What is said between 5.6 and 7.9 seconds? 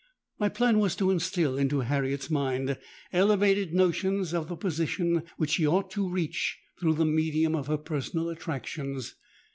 ought to reach through the medium of her